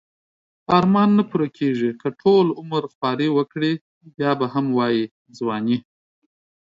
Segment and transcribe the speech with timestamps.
[0.77, 3.71] ارمان نه پوره کیږی که ټول عمر خواری وکړی
[4.15, 5.03] بیا به هم وایی
[5.37, 5.77] ځوانی